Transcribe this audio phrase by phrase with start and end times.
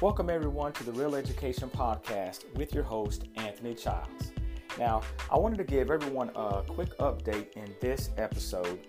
[0.00, 4.30] Welcome, everyone, to the Real Education Podcast with your host, Anthony Childs.
[4.78, 8.86] Now, I wanted to give everyone a quick update in this episode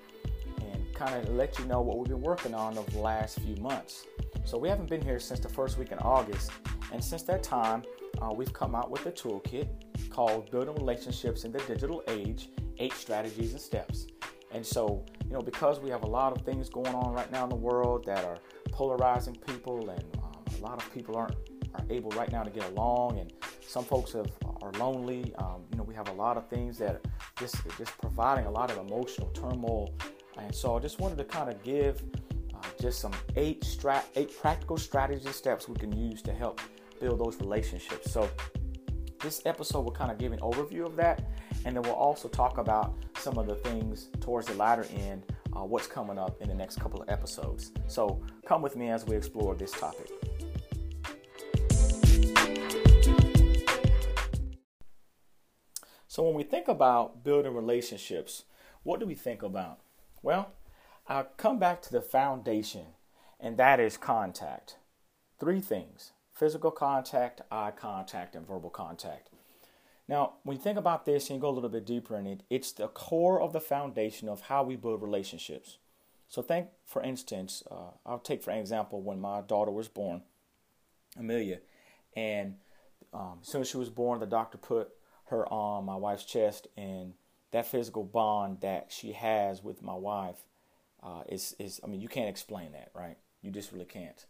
[0.62, 3.56] and kind of let you know what we've been working on over the last few
[3.56, 4.06] months.
[4.46, 6.52] So, we haven't been here since the first week in August,
[6.94, 7.82] and since that time,
[8.22, 9.68] uh, we've come out with a toolkit
[10.12, 14.06] called Building Relationships in the Digital Age Eight Strategies and Steps.
[14.52, 17.46] And so, you know, because we have a lot of things going on right now
[17.46, 18.38] in the world that are
[18.72, 20.19] polarizing people and
[20.60, 21.36] a lot of people aren't
[21.76, 23.32] are able right now to get along, and
[23.62, 24.32] some folks have,
[24.64, 25.34] are lonely.
[25.38, 27.06] Um, you know, we have a lot of things that
[27.38, 29.94] just just providing a lot of emotional turmoil,
[30.38, 32.02] and so I just wanted to kind of give
[32.56, 36.60] uh, just some eight strat eight practical strategy steps we can use to help
[37.00, 38.12] build those relationships.
[38.12, 38.30] So
[39.22, 41.22] this episode will kind of give an overview of that,
[41.66, 45.24] and then we'll also talk about some of the things towards the latter end,
[45.56, 47.72] uh, what's coming up in the next couple of episodes.
[47.88, 50.10] So come with me as we explore this topic.
[56.10, 58.44] So when we think about building relationships,
[58.82, 59.78] what do we think about?
[60.24, 60.50] Well,
[61.08, 62.88] I come back to the foundation,
[63.40, 64.78] and that is contact.
[65.40, 69.30] Three things physical contact, eye contact, and verbal contact.
[70.08, 72.42] Now, when you think about this and you go a little bit deeper in it,
[72.50, 75.78] it's the core of the foundation of how we build relationships.
[76.28, 80.24] So, think, for instance, uh, I'll take for example when my daughter was born,
[81.20, 81.60] Amelia,
[82.16, 82.56] and
[83.14, 84.90] um, as soon as she was born, the doctor put
[85.30, 87.14] her on my wife's chest, and
[87.52, 90.38] that physical bond that she has with my wife
[91.02, 93.18] uh, is is I mean you can't explain that, right?
[93.42, 94.26] You just really can't.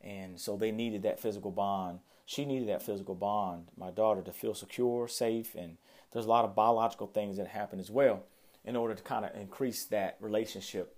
[0.00, 2.00] And so they needed that physical bond.
[2.24, 5.78] She needed that physical bond, my daughter, to feel secure, safe, and
[6.12, 8.24] there's a lot of biological things that happen as well
[8.64, 10.94] in order to kind of increase that relationship.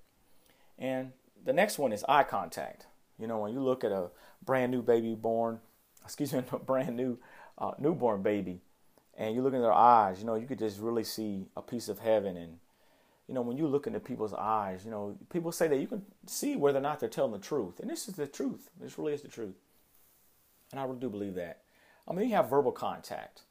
[0.78, 1.12] And
[1.44, 2.86] the next one is eye contact.
[3.18, 4.10] You know, when you look at a
[4.44, 5.60] brand new baby born,
[6.04, 7.18] excuse me, a brand new
[7.58, 8.60] uh, newborn baby,
[9.20, 11.90] and you look in their eyes, you know, you could just really see a piece
[11.90, 12.38] of heaven.
[12.38, 12.56] And,
[13.28, 16.00] you know, when you look into people's eyes, you know, people say that you can
[16.26, 17.80] see whether or not they're telling the truth.
[17.80, 18.70] And this is the truth.
[18.80, 19.56] This really is the truth.
[20.72, 21.60] And I really do believe that.
[22.08, 23.42] I mean, you have verbal contact.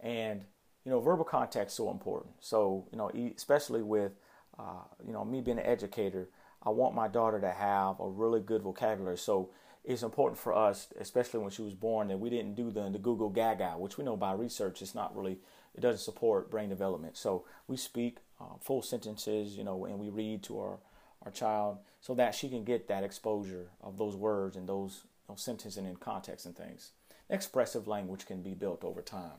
[0.00, 0.46] And,
[0.86, 2.32] you know, verbal contact is so important.
[2.40, 4.12] So, you know, especially with,
[4.58, 6.30] uh, you know, me being an educator,
[6.62, 9.18] I want my daughter to have a really good vocabulary.
[9.18, 9.50] So,
[9.84, 12.98] it's important for us, especially when she was born, that we didn't do the, the
[12.98, 15.38] goo-goo gaga, which we know by research it's not really,
[15.74, 17.16] it doesn't support brain development.
[17.18, 20.78] So we speak uh, full sentences, you know, and we read to our,
[21.22, 25.42] our child so that she can get that exposure of those words and those, those
[25.42, 26.92] sentences and in context and things.
[27.28, 29.38] Expressive language can be built over time.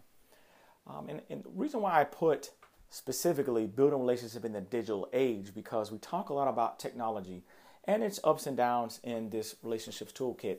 [0.88, 2.52] Um, and, and the reason why I put
[2.90, 7.44] specifically building relationship in the digital age because we talk a lot about technology
[7.86, 10.58] and its ups and downs in this relationships toolkit.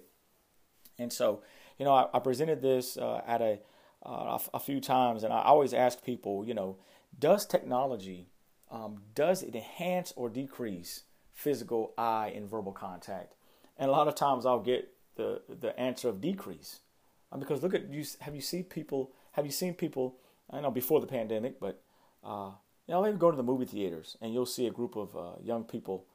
[0.99, 1.43] And so,
[1.79, 3.59] you know, I, I presented this uh, at a,
[4.05, 6.79] uh, a, few times, and I always ask people, you know,
[7.19, 8.29] does technology
[8.71, 13.35] um, does it enhance or decrease physical eye and verbal contact?
[13.77, 16.81] And a lot of times I'll get the the answer of decrease,
[17.31, 18.05] um, because look at you.
[18.21, 19.13] Have you seen people?
[19.33, 20.17] Have you seen people?
[20.51, 21.83] I know before the pandemic, but
[22.25, 22.51] uh,
[22.87, 25.33] you know, maybe go to the movie theaters and you'll see a group of uh,
[25.43, 26.07] young people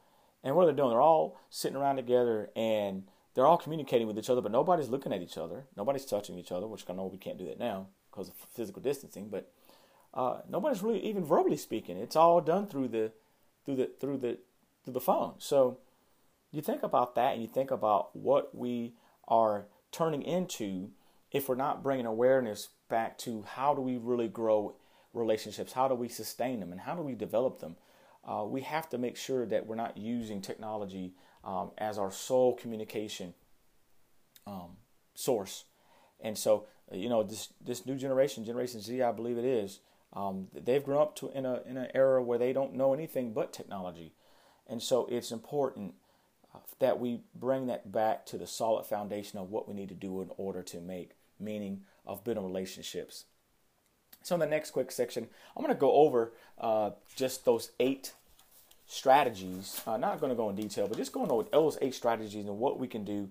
[0.44, 0.90] and what are they doing?
[0.90, 3.04] They're all sitting around together and
[3.34, 5.66] they're all communicating with each other, but nobody's looking at each other.
[5.78, 8.82] Nobody's touching each other, which I know we can't do that now because of physical
[8.82, 9.30] distancing.
[9.30, 9.52] But
[10.14, 11.98] uh, nobody's really even verbally speaking.
[11.98, 13.12] It's all done through the
[13.66, 14.40] through the through the
[14.84, 15.36] through the phone.
[15.38, 15.78] So
[16.52, 18.94] you think about that, and you think about what we
[19.28, 20.90] are turning into
[21.32, 24.76] if we're not bringing awareness back to how do we really grow
[25.14, 27.78] relationships, how do we sustain them, and how do we develop them
[28.24, 32.56] uh, we have to make sure that we're not using technology um, as our sole
[32.56, 33.34] communication
[34.46, 34.78] um,
[35.16, 35.66] source.
[36.20, 39.80] And so, uh, you know, this this new generation, Generation Z, I believe it is,
[40.14, 43.34] um, they've grown up to in a in an era where they don't know anything
[43.34, 44.14] but technology,
[44.68, 45.96] and so it's important
[46.54, 49.96] uh, that we bring that back to the solid foundation of what we need to
[49.96, 53.26] do in order to make meaning of building relationships.
[54.24, 58.14] So in the next quick section, I'm going to go over uh, just those eight
[58.92, 59.82] strategies.
[59.88, 62.60] Uh, not going to go in detail, but just going over those eight strategies and
[62.60, 63.30] what we can do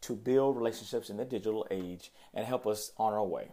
[0.00, 3.48] to build relationships in the digital age and help us on our way.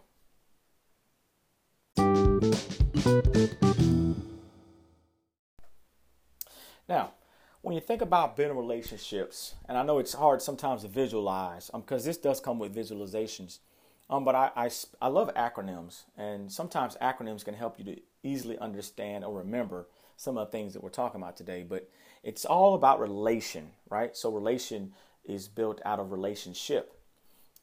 [6.87, 7.13] Now,
[7.61, 12.03] when you think about building relationships, and I know it's hard sometimes to visualize because
[12.03, 13.59] um, this does come with visualizations.
[14.07, 14.69] Um, but I, I,
[15.01, 19.87] I love acronyms, and sometimes acronyms can help you to easily understand or remember
[20.19, 21.65] some of the things that we're talking about today.
[21.67, 21.89] But
[22.23, 24.15] it's all about relation, right?
[24.17, 24.91] So relation
[25.23, 26.93] is built out of relationship.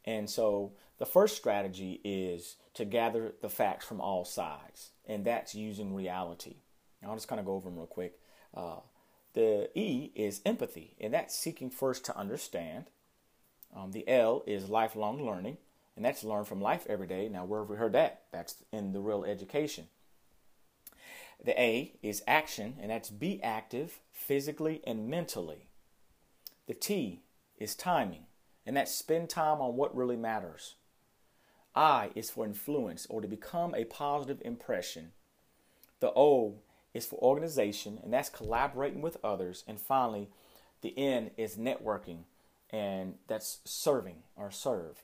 [0.07, 5.55] And so the first strategy is to gather the facts from all sides, and that's
[5.55, 6.57] using reality.
[7.07, 8.19] I'll just kind of go over them real quick.
[8.53, 8.79] Uh,
[9.35, 12.87] the E is empathy, and that's seeking first to understand.
[13.77, 15.59] Um, the L is lifelong learning,
[15.95, 17.29] and that's learn from life every day.
[17.29, 18.23] Now, where have we heard that?
[18.33, 19.89] That's in the real education.
[21.43, 25.69] The A is action, and that's be active physically and mentally.
[26.67, 27.23] The T
[27.59, 28.27] is timing,
[28.65, 30.75] and that's spend time on what really matters.
[31.75, 35.13] I is for influence or to become a positive impression.
[36.01, 36.61] The O
[36.95, 39.63] is for organization, and that's collaborating with others.
[39.69, 40.31] And finally,
[40.81, 42.25] the N is networking,
[42.71, 45.03] and that's serving or serve.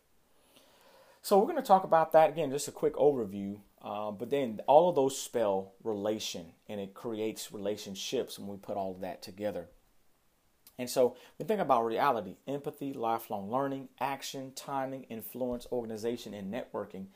[1.20, 3.58] So we're going to talk about that again, just a quick overview.
[3.82, 8.76] Uh, but then all of those spell relation, and it creates relationships when we put
[8.76, 9.69] all of that together.
[10.79, 17.06] And so we think about reality, empathy, lifelong learning, action, timing, influence, organization, and networking.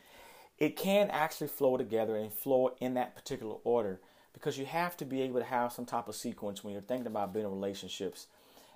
[0.59, 4.01] It can actually flow together and flow in that particular order
[4.33, 7.07] because you have to be able to have some type of sequence when you're thinking
[7.07, 8.27] about building relationships.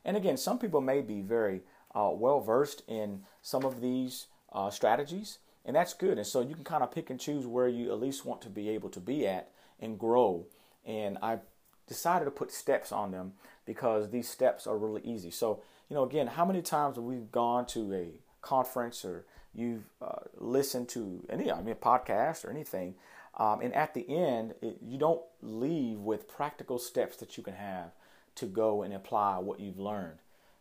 [0.05, 1.63] And again, some people may be very
[1.95, 6.19] uh, well versed in some of these uh, strategies, and that's good.
[6.19, 8.49] And so you can kind of pick and choose where you at least want to
[8.49, 10.47] be able to be at and grow.
[10.85, 11.39] And I
[11.87, 13.33] decided to put steps on them
[13.67, 15.31] because these steps are really easy.
[15.31, 18.09] So, you know, again, how many times have we gone to a
[18.41, 19.25] conference or
[19.55, 22.95] you've uh, listened to any, I mean, podcast or anything,
[23.37, 27.55] um, and at the end, it, you don't leave with practical steps that you can
[27.55, 27.93] have
[28.37, 30.19] to go and apply what you've learned.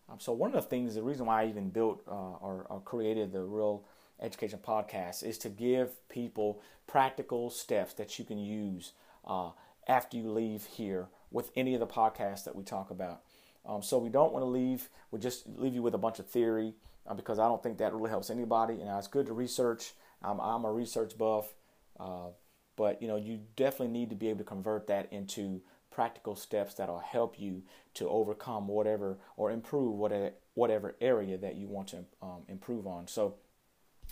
[0.09, 2.81] Um, so, one of the things, the reason why I even built uh, or, or
[2.83, 3.83] created the Real
[4.21, 8.93] Education Podcast is to give people practical steps that you can use
[9.25, 9.51] uh,
[9.87, 13.21] after you leave here with any of the podcasts that we talk about.
[13.65, 16.27] Um, so we don't want to leave, we just leave you with a bunch of
[16.27, 16.73] theory
[17.07, 18.81] uh, because I don't think that really helps anybody.
[18.81, 19.93] And it's good to research.
[20.23, 21.53] I'm, I'm a research buff,
[21.99, 22.29] uh,
[22.75, 25.61] but you know you definitely need to be able to convert that into
[25.91, 27.63] practical steps that'll help you
[27.93, 33.07] to overcome whatever or improve whatever whatever area that you want to um, improve on.
[33.07, 33.35] So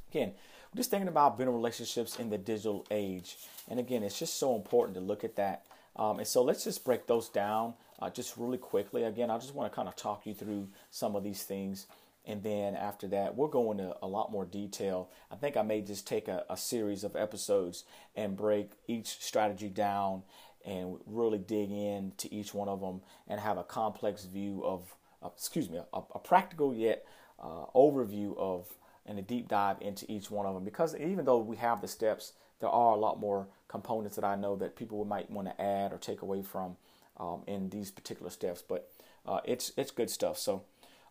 [0.09, 0.33] again,
[0.73, 3.37] we're just thinking about building relationships in the digital age,
[3.69, 5.63] and again, it's just so important to look at that
[5.97, 9.03] um, and so let's just break those down uh, just really quickly.
[9.03, 11.87] Again, I just want to kind of talk you through some of these things.
[12.25, 15.09] And then after that, we'll go into a lot more detail.
[15.31, 19.69] I think I may just take a, a series of episodes and break each strategy
[19.69, 20.23] down
[20.65, 24.93] and really dig into each one of them and have a complex view of,
[25.23, 27.05] uh, excuse me, a, a practical yet
[27.41, 28.67] uh, overview of
[29.07, 30.63] and a deep dive into each one of them.
[30.63, 34.35] Because even though we have the steps, there are a lot more components that I
[34.35, 36.77] know that people might want to add or take away from
[37.17, 38.61] um, in these particular steps.
[38.61, 38.91] But
[39.25, 40.37] uh, it's it's good stuff.
[40.37, 40.63] So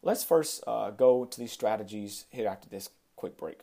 [0.02, 3.60] let's first uh, go to these strategies here after this quick break.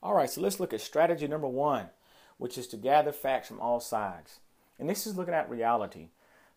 [0.00, 1.90] All right, so let's look at strategy number one,
[2.38, 4.40] which is to gather facts from all sides.
[4.78, 6.08] And this is looking at reality.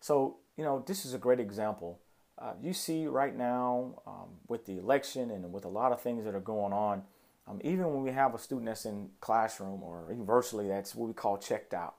[0.02, 1.98] So, you know, this is a great example
[2.42, 6.24] uh, you see right now um, with the election and with a lot of things
[6.24, 7.02] that are going on,
[7.46, 11.14] um, even when we have a student that's in classroom or virtually, that's what we
[11.14, 11.94] call checked out.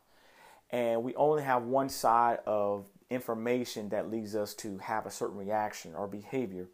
[0.69, 5.37] And we only have one side of information that leads us to have a certain
[5.37, 6.67] reaction or behavior.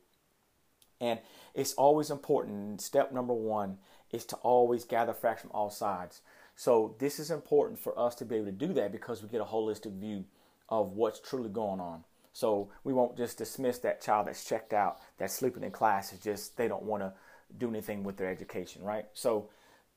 [1.01, 1.19] And
[1.53, 2.81] it's always important.
[2.81, 3.77] Step number one
[4.11, 6.21] is to always gather facts from all sides.
[6.55, 9.41] So this is important for us to be able to do that because we get
[9.41, 10.25] a holistic view
[10.69, 12.03] of what's truly going on.
[12.31, 16.13] So we won't just dismiss that child that's checked out, that's sleeping in class.
[16.13, 17.13] It's just they don't want to
[17.57, 19.05] do anything with their education, right?
[19.13, 19.49] So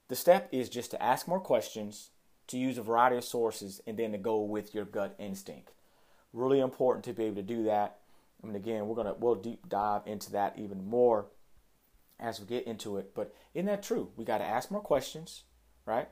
[0.08, 2.10] the step is just to ask more questions,
[2.48, 5.72] to use a variety of sources, and then to go with your gut instinct.
[6.32, 7.98] Really important to be able to do that.
[8.42, 11.26] I mean, again, we're gonna we'll deep dive into that even more
[12.18, 13.14] as we get into it.
[13.14, 14.10] But isn't that true?
[14.16, 15.42] We got to ask more questions,
[15.84, 16.08] right?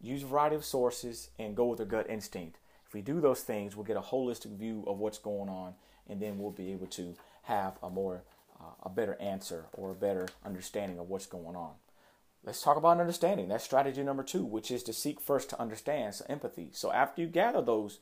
[0.00, 2.58] Use a variety of sources and go with our gut instinct
[2.94, 5.74] we do those things, we'll get a holistic view of what's going on,
[6.08, 8.22] and then we'll be able to have a more
[8.60, 11.72] uh, a better answer or a better understanding of what's going on.
[12.44, 13.48] Let's talk about understanding.
[13.48, 16.70] That's strategy number two, which is to seek first to understand, so empathy.
[16.72, 17.98] So after you gather those,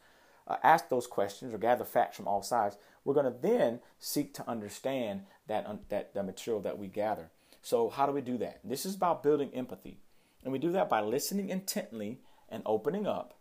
[0.47, 4.35] uh, ask those questions or gather facts from all sides, we're going to then seek
[4.35, 7.31] to understand that um, that the material that we gather.
[7.63, 8.61] So how do we do that?
[8.65, 10.01] This is about building empathy,
[10.43, 13.39] and we do that by listening intently and opening up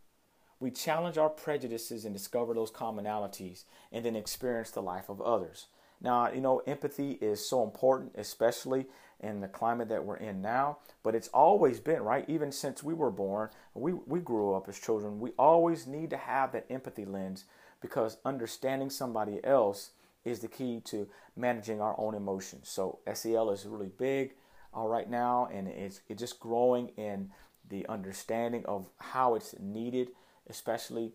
[0.62, 5.68] we challenge our prejudices and discover those commonalities and then experience the life of others.
[6.00, 8.86] Now, you know, empathy is so important, especially
[9.20, 12.26] in the climate that we're in now, but it's always been, right?
[12.28, 16.18] Even since we were born, we, we grew up as children, we always need to
[16.18, 17.46] have that empathy lens
[17.82, 19.92] because understanding somebody else
[20.24, 22.70] is the key to managing our own emotions.
[22.70, 24.36] So SEL is really big
[24.76, 27.32] uh, right now, and it's, it's just growing in
[27.70, 30.10] the understanding of how it's needed,
[30.52, 31.14] especially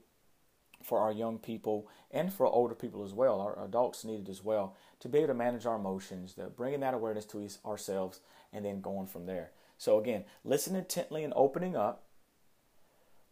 [0.82, 3.40] for our young people and for older people as well.
[3.40, 6.94] Our adults need it as well to be able to manage our emotions, bringing that
[6.94, 8.20] awareness to ourselves,
[8.52, 9.50] and then going from there.
[9.78, 12.04] So again, listen intently and opening up,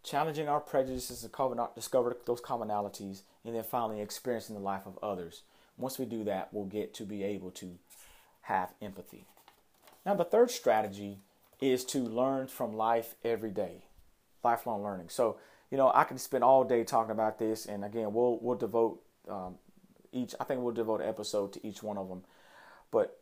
[0.02, 5.42] challenging our prejudices to discover those commonalities, and then finally experiencing the life of others.
[5.76, 7.78] Once we do that, we'll get to be able to
[8.42, 9.24] have empathy.
[10.04, 11.20] Now, the third strategy
[11.60, 13.84] is to learn from life every day,
[14.42, 15.08] lifelong learning.
[15.08, 15.38] So,
[15.74, 19.02] you know, I can spend all day talking about this, and again, we'll we'll devote
[19.28, 19.56] um,
[20.12, 20.32] each.
[20.38, 22.22] I think we'll devote an episode to each one of them.
[22.92, 23.18] But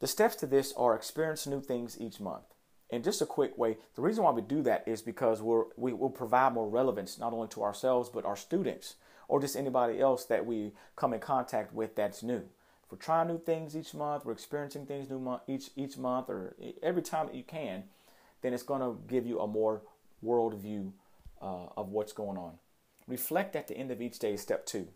[0.00, 2.44] the steps to this are experience new things each month.
[2.90, 5.92] And just a quick way, the reason why we do that is because we're, we
[5.92, 8.94] will provide more relevance not only to ourselves but our students
[9.28, 12.44] or just anybody else that we come in contact with that's new.
[12.82, 16.30] If we're trying new things each month, we're experiencing things new month each each month
[16.30, 17.84] or every time that you can,
[18.40, 19.82] then it's going to give you a more
[20.22, 20.94] world view
[21.44, 22.54] uh, of what's going on.
[23.06, 24.88] Reflect at the end of each day, step two.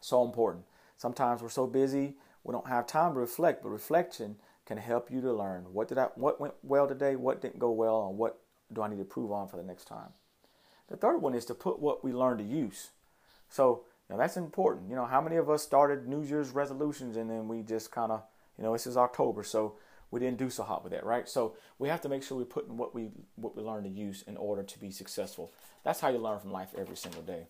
[0.00, 0.64] So important.
[0.96, 5.22] Sometimes we're so busy we don't have time to reflect, but reflection can help you
[5.22, 8.38] to learn what did I what went well today, what didn't go well, and what
[8.72, 10.10] do I need to improve on for the next time.
[10.88, 12.90] The third one is to put what we learn to use.
[13.48, 14.88] So know, that's important.
[14.88, 18.12] You know, how many of us started New Year's resolutions and then we just kind
[18.12, 18.22] of,
[18.56, 19.76] you know, this is October, so
[20.14, 21.28] we didn't do so hot with that, right?
[21.28, 23.88] So we have to make sure we put in what we what we learn to
[23.88, 25.52] use in order to be successful.
[25.82, 27.48] That's how you learn from life every single day.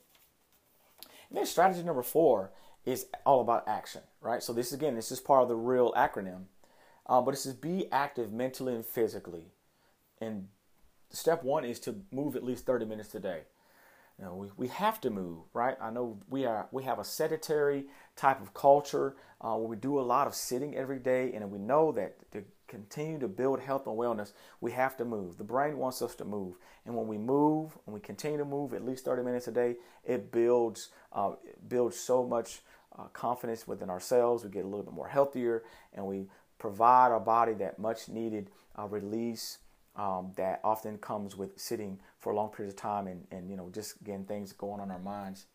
[1.28, 2.52] And then strategy number four
[2.87, 4.42] is all about action, right?
[4.42, 6.44] So this again, this is part of the real acronym,
[7.06, 9.52] uh, but this is be active mentally and physically.
[10.18, 10.49] And
[11.11, 13.42] step one is to move at least 30 minutes a day.
[14.18, 15.76] You know, we, we have to move, right?
[15.83, 19.99] I know we are we have a sedentary type of culture uh, where we do
[19.99, 23.87] a lot of sitting every day, and we know that to continue to build health
[23.87, 25.38] and wellness, we have to move.
[25.38, 28.75] The brain wants us to move, and when we move, when we continue to move
[28.75, 32.61] at least 30 minutes a day, it builds uh, it builds so much
[32.99, 34.44] uh, confidence within ourselves.
[34.44, 36.26] We get a little bit more healthier, and we
[36.59, 39.59] provide our body that much needed uh, release
[39.97, 43.71] um, that often comes with sitting for long period of time and, and you know
[43.71, 45.47] just getting things going on our minds.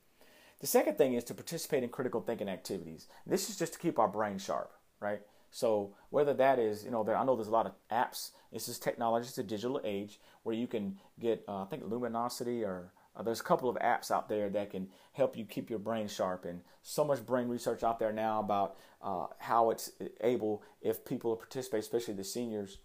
[0.60, 3.08] The second thing is to participate in critical thinking activities.
[3.26, 5.22] This is just to keep our brain sharp, right?
[5.52, 8.32] So whether that is, you know, there, I know there's a lot of apps.
[8.52, 9.28] This is technology.
[9.28, 13.42] It's a digital age where you can get, uh, I think, Luminosity or uh, there's
[13.42, 16.62] a couple of apps out there that can help you keep your brain sharp, and
[16.84, 19.92] so much brain research out there now about uh, how it's
[20.22, 22.78] able, if people participate, especially the seniors,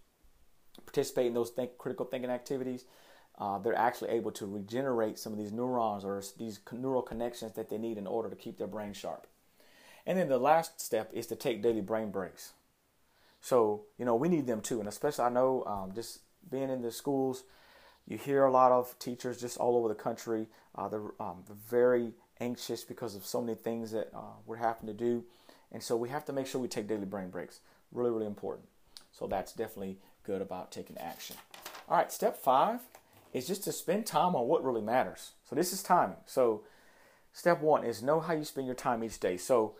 [0.85, 2.85] participate in those think, critical thinking activities,
[3.37, 7.69] uh, they're actually able to regenerate some of these neurons or these neural connections that
[7.69, 9.27] they need in order to keep their brain sharp.
[10.05, 12.53] And then the last step is to take daily brain breaks.
[13.45, 14.79] So, you know, we need them too.
[14.79, 17.43] And especially, I know um, just being in the schools,
[18.07, 20.47] you hear a lot of teachers just all over the country.
[20.73, 24.93] Uh, they're, um, very anxious because of so many things that uh, we're having to
[24.93, 25.23] do.
[25.71, 27.59] And so we have to make sure we take daily brain breaks.
[27.91, 28.67] Really, really important.
[29.11, 31.35] So that's definitely good about taking action.
[31.87, 32.79] All right, step five
[33.31, 35.33] is just to spend time on what really matters.
[35.47, 36.17] So this is timing.
[36.25, 36.63] So
[37.31, 39.37] step one is know how you spend your time each day.
[39.37, 39.75] So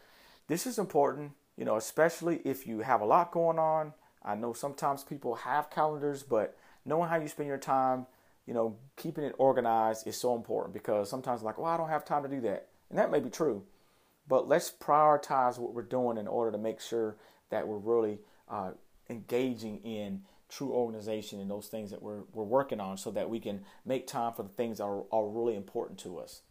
[0.48, 3.94] this is important, you know, especially if you have a lot going on.
[4.24, 8.08] I know sometimes people have calendars, but knowing how you spend your time
[8.46, 12.06] you know, keeping it organized is so important because sometimes like, well, I don't have
[12.06, 12.68] time to do that.
[12.90, 13.64] And that may be true.
[14.28, 17.18] But let's prioritize what we're doing in order to make sure
[17.50, 18.20] that we're really
[18.50, 18.72] uh,
[19.10, 23.40] engaging in true organization and those things that we're, we're working on so that we
[23.40, 26.42] can make time for the things that are, are really important to us.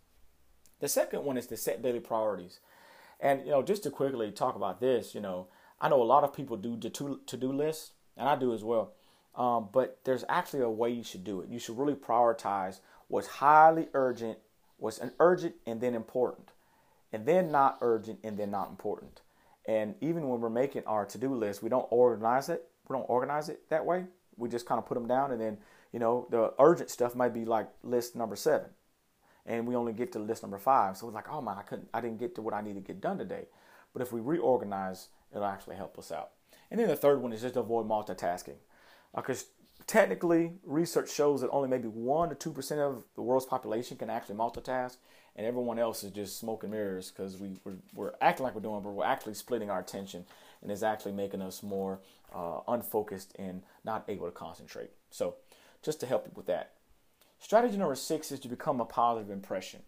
[0.80, 2.58] The second one is to set daily priorities.
[3.21, 5.49] And, you know, just to quickly talk about this, you know,
[5.80, 8.92] I know a lot of people do to-do lists, and I do as well.
[9.35, 11.49] Um, but there's actually a way you should do it.
[11.49, 14.38] You should really prioritize what's highly urgent,
[14.76, 16.52] what's an urgent and then important,
[17.12, 19.23] and then not urgent and then not important.
[19.66, 22.68] And even when we're making our to-do list, we don't organize it.
[22.88, 24.04] We don't organize it that way.
[24.37, 25.59] We just kind of put them down, and then
[25.92, 28.68] you know the urgent stuff might be like list number seven,
[29.46, 30.96] and we only get to list number five.
[30.96, 32.80] So it's like, oh my, I couldn't, I didn't get to what I need to
[32.80, 33.46] get done today.
[33.92, 36.30] But if we reorganize, it'll actually help us out.
[36.70, 38.56] And then the third one is just avoid multitasking
[39.14, 39.46] because
[39.86, 44.36] technically research shows that only maybe 1 to 2% of the world's population can actually
[44.36, 44.96] multitask
[45.36, 48.60] and everyone else is just smoke and mirrors because we, we're, we're, acting like we're
[48.60, 50.24] doing but we're actually splitting our attention
[50.62, 52.00] and it's actually making us more
[52.34, 55.34] uh, unfocused and not able to concentrate so
[55.82, 56.72] just to help you with that
[57.44, 59.82] strategy number six is to become a positive impression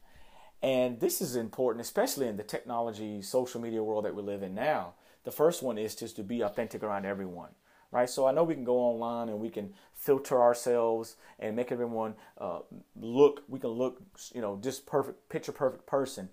[0.63, 4.55] And this is important, especially in the technology, social media world that we live in
[4.57, 4.95] now.
[5.25, 7.51] The first one is just to be authentic around everyone,
[7.93, 8.11] right?
[8.11, 12.17] So I know we can go online and we can filter ourselves and make everyone
[12.39, 12.61] uh,
[12.97, 14.03] look, we can look,
[14.35, 16.31] you know, just perfect, picture perfect person.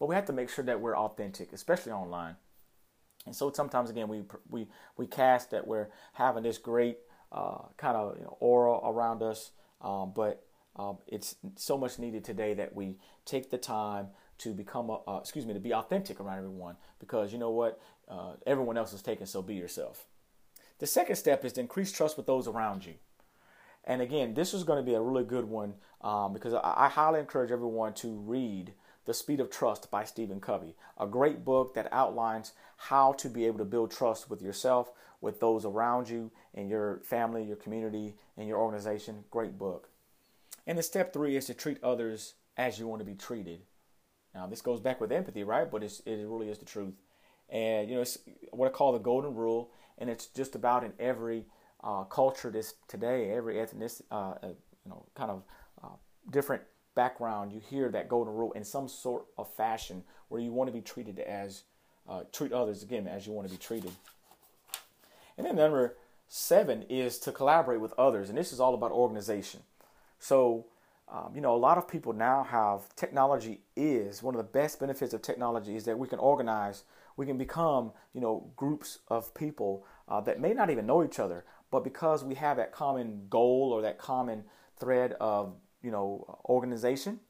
[0.00, 2.36] But we have to make sure that we're authentic, especially online.
[3.26, 6.98] And so sometimes again we we we cast that we're having this great
[7.32, 10.45] uh, kind of you know, aura around us, um, but
[10.76, 15.18] um, it's so much needed today that we take the time to become, a, uh,
[15.18, 17.80] excuse me, to be authentic around everyone because you know what?
[18.08, 20.06] Uh, everyone else is taking, so be yourself.
[20.78, 22.94] The second step is to increase trust with those around you.
[23.84, 26.88] And again, this is going to be a really good one um, because I, I
[26.88, 28.74] highly encourage everyone to read
[29.06, 33.46] The Speed of Trust by Stephen Covey, a great book that outlines how to be
[33.46, 38.14] able to build trust with yourself, with those around you, in your family, your community,
[38.36, 39.24] and your organization.
[39.30, 39.88] Great book.
[40.66, 43.60] And the step three is to treat others as you want to be treated.
[44.34, 45.70] Now, this goes back with empathy, right?
[45.70, 46.94] But it really is the truth.
[47.48, 48.18] And, you know, it's
[48.50, 49.70] what I call the golden rule.
[49.98, 51.46] And it's just about in every
[51.82, 54.48] uh, culture this today, every ethnic, uh, uh,
[54.84, 55.42] you know, kind of
[55.82, 55.96] uh,
[56.30, 56.62] different
[56.94, 60.72] background, you hear that golden rule in some sort of fashion where you want to
[60.72, 61.62] be treated as,
[62.08, 63.92] uh, treat others again as you want to be treated.
[65.38, 65.96] And then number
[66.28, 68.28] seven is to collaborate with others.
[68.28, 69.60] And this is all about organization.
[70.18, 70.66] So,
[71.08, 74.80] um, you know, a lot of people now have technology is one of the best
[74.80, 76.84] benefits of technology is that we can organize,
[77.16, 81.18] we can become, you know, groups of people uh, that may not even know each
[81.18, 84.44] other, but because we have that common goal or that common
[84.78, 87.20] thread of, you know, organization.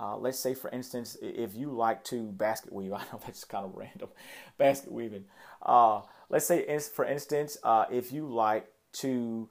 [0.00, 3.64] Uh, let's say, for instance, if you like to basket weave, I know that's kind
[3.64, 4.10] of random,
[4.56, 5.24] basket weaving.
[5.60, 9.48] Uh, let's say, for instance, uh, if you like to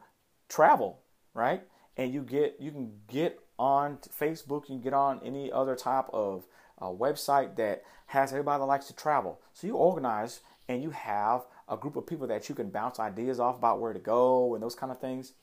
[0.48, 1.00] travel,
[1.34, 1.64] right?
[1.98, 6.06] And you get you can get on Facebook, you can get on any other type
[6.14, 6.46] of
[6.80, 9.42] uh, website that has everybody that likes to travel.
[9.54, 13.40] So you organize and you have a group of people that you can bounce ideas
[13.40, 15.34] off about where to go and those kind of things.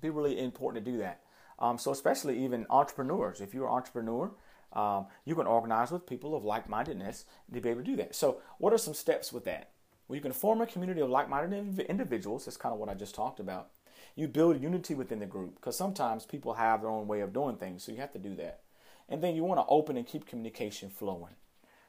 [0.00, 1.20] Be really important to do that.
[1.58, 4.32] Um, so especially even entrepreneurs, if you're an entrepreneur,
[4.72, 8.14] um, you can organize with people of like-mindedness to be able to do that.
[8.14, 9.70] So what are some steps with that?
[10.06, 12.44] Well, you can form a community of like-minded individuals.
[12.44, 13.70] That's kind of what I just talked about.
[14.14, 17.56] You build unity within the group because sometimes people have their own way of doing
[17.56, 18.60] things, so you have to do that.
[19.08, 21.34] And then you want to open and keep communication flowing.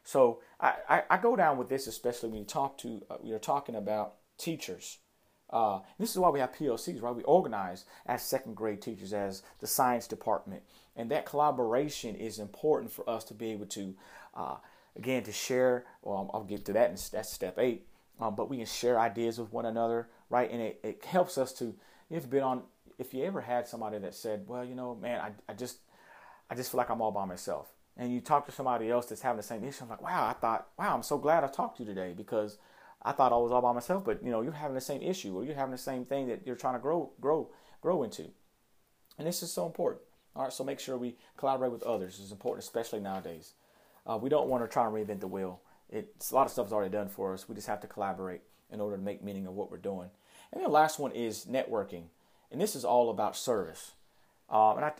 [0.03, 3.39] So I, I, I go down with this, especially when you talk to uh, you're
[3.39, 4.99] talking about teachers.
[5.49, 7.15] Uh, this is why we have PLCs, right?
[7.15, 10.63] We organize as second grade teachers, as the science department,
[10.95, 13.95] and that collaboration is important for us to be able to,
[14.35, 14.55] uh,
[14.95, 15.85] again, to share.
[16.01, 17.85] Well, I'll get to that, and that's step eight.
[18.19, 20.49] Um, but we can share ideas with one another, right?
[20.49, 21.75] And it, it helps us to
[22.09, 22.63] you've been on
[22.97, 25.79] if you ever had somebody that said, Well, you know, man, I, I just
[26.49, 27.67] I just feel like I'm all by myself.
[27.97, 30.33] And you talk to somebody else that's having the same issue, I'm like, Wow, I
[30.33, 32.57] thought, wow, I'm so glad I talked to you today because
[33.01, 35.35] I thought I was all by myself, but you know, you're having the same issue
[35.35, 37.49] or you're having the same thing that you're trying to grow grow
[37.81, 38.29] grow into.
[39.17, 40.01] And this is so important.
[40.35, 42.19] All right, so make sure we collaborate with others.
[42.21, 43.53] It's important, especially nowadays.
[44.05, 45.61] Uh, we don't want to try and reinvent the wheel.
[45.89, 47.47] It's a lot of stuff is already done for us.
[47.47, 50.09] We just have to collaborate in order to make meaning of what we're doing.
[50.55, 52.05] And the last one is networking,
[52.49, 53.91] and this is all about service.
[54.49, 54.91] Um, and I,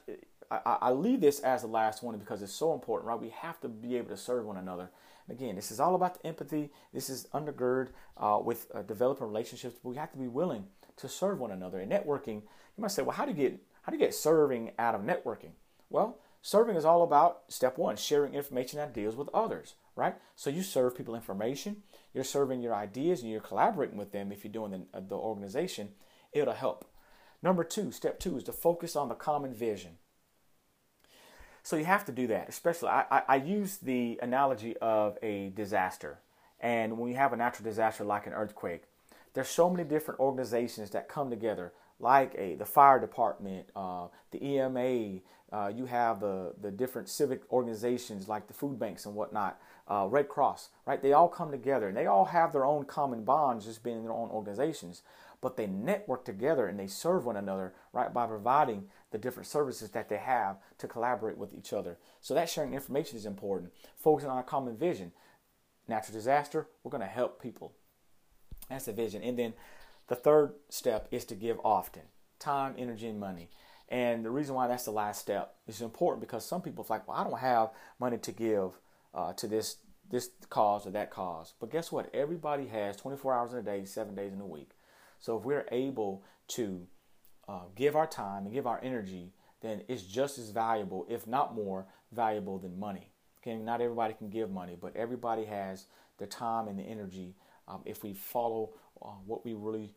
[0.51, 3.19] I, I, leave this as the last one because it's so important, right?
[3.19, 4.89] We have to be able to serve one another.
[5.27, 6.71] And again, this is all about the empathy.
[6.93, 9.77] This is undergird uh, with uh, developing relationships.
[9.81, 10.65] But we have to be willing
[10.97, 11.79] to serve one another.
[11.79, 14.71] And networking, you might say, well, how do you get how do you get serving
[14.79, 15.51] out of networking?
[15.89, 20.15] Well, serving is all about step one, sharing information and ideas with others, right?
[20.35, 24.43] So you serve people information, you're serving your ideas and you're collaborating with them if
[24.43, 25.89] you're doing the, uh, the organization,
[26.33, 26.85] it'll help.
[27.41, 29.97] Number two, step two is to focus on the common vision.
[31.63, 35.49] So you have to do that, especially I, I, I use the analogy of a
[35.49, 36.19] disaster.
[36.59, 38.83] And when you have a natural disaster like an earthquake,
[39.33, 44.43] there's so many different organizations that come together, like a the fire department, uh, the
[44.43, 45.19] EMA.
[45.51, 50.07] Uh, you have the the different civic organizations like the food banks and whatnot uh,
[50.09, 51.01] Red Cross, right?
[51.01, 54.03] They all come together and they all have their own common bonds, just being in
[54.03, 55.03] their own organizations,
[55.41, 59.91] but they network together and they serve one another, right, by providing the different services
[59.91, 61.97] that they have to collaborate with each other.
[62.19, 63.71] So that sharing information is important.
[63.95, 65.11] Focusing on a common vision.
[65.87, 67.73] Natural disaster, we're going to help people.
[68.69, 69.21] That's the vision.
[69.21, 69.53] And then
[70.07, 72.03] the third step is to give often
[72.39, 73.49] time, energy, and money.
[73.89, 77.07] And the reason why that's the last step is important because some people are like,
[77.07, 78.71] well, I don't have money to give
[79.13, 79.77] uh, to this
[80.09, 81.53] this cause or that cause.
[81.59, 82.13] But guess what?
[82.13, 84.69] Everybody has 24 hours in a day, seven days in a week.
[85.19, 86.85] So if we're able to
[87.47, 91.55] uh, give our time and give our energy, then it's just as valuable, if not
[91.55, 93.09] more valuable, than money.
[93.41, 95.85] Okay, not everybody can give money, but everybody has
[96.17, 97.35] the time and the energy.
[97.67, 99.93] Um, if we follow uh, what we really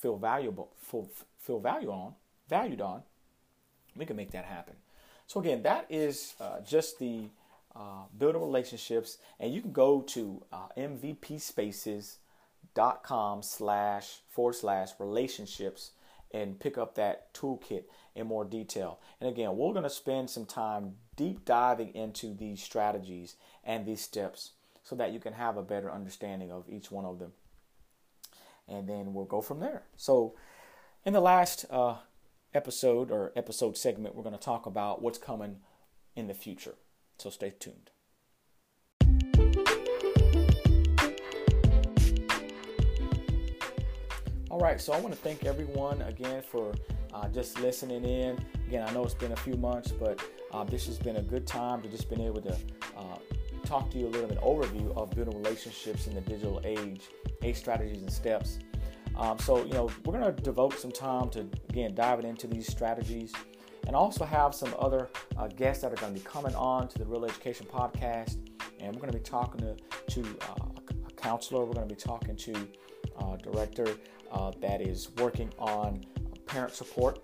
[0.00, 2.14] feel valuable, feel, feel value on,
[2.48, 3.02] valued on,
[3.96, 4.74] we can make that happen.
[5.26, 7.28] So again, that is uh, just the
[7.74, 15.90] uh, building relationships, and you can go to uh, mvpspaces.com slash forward slash relationships
[16.32, 19.00] and pick up that toolkit in more detail.
[19.20, 24.00] And again, we're going to spend some time deep diving into these strategies and these
[24.00, 24.52] steps
[24.88, 27.32] so that you can have a better understanding of each one of them.
[28.66, 29.82] And then we'll go from there.
[29.96, 30.34] So,
[31.04, 31.96] in the last uh,
[32.54, 35.56] episode or episode segment, we're going to talk about what's coming
[36.16, 36.76] in the future.
[37.18, 37.90] So, stay tuned.
[44.50, 46.74] All right, so I want to thank everyone again for
[47.12, 48.38] uh, just listening in.
[48.66, 50.18] Again, I know it's been a few months, but
[50.50, 52.56] uh, this has been a good time to just been able to
[53.68, 57.02] talk to you a little bit overview of building relationships in the digital age,
[57.42, 58.58] eight strategies and steps.
[59.16, 62.66] Um, so, you know, we're going to devote some time to again diving into these
[62.66, 63.32] strategies,
[63.86, 66.98] and also have some other uh, guests that are going to be coming on to
[66.98, 68.36] the Real Education Podcast,
[68.80, 69.76] and we're going to be talking to,
[70.14, 70.68] to uh,
[71.08, 71.64] a counselor.
[71.64, 72.68] We're going to be talking to
[73.18, 73.88] a uh, director
[74.30, 76.04] uh, that is working on
[76.46, 77.18] parent support,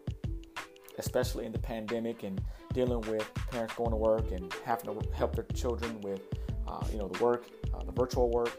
[0.99, 2.41] especially in the pandemic and
[2.73, 6.23] dealing with parents going to work and having to help their children with,
[6.67, 8.59] uh, you know, the work, uh, the virtual work.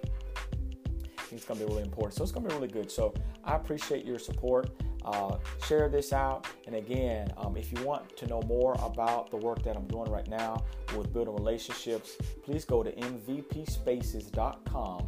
[1.18, 2.14] I think it's going to be really important.
[2.14, 2.92] So it's going to be really good.
[2.92, 4.70] So I appreciate your support.
[5.06, 6.48] Uh, share this out.
[6.66, 10.12] And again, um, if you want to know more about the work that I'm doing
[10.12, 10.66] right now
[10.98, 15.08] with building relationships, please go to mvpspaces.com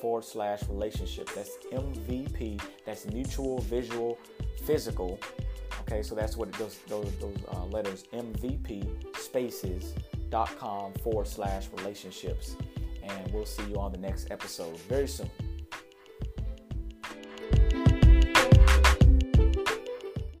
[0.00, 1.28] forward slash relationship.
[1.34, 2.62] That's MVP.
[2.86, 4.18] That's mutual, visual,
[4.64, 5.20] physical.
[5.86, 6.78] Okay, so that's what it does.
[6.88, 12.56] Those, those uh, letters MVP spaces.com forward slash relationships.
[13.02, 15.30] And we'll see you on the next episode very soon.